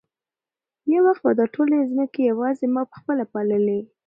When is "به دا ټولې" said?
1.25-1.75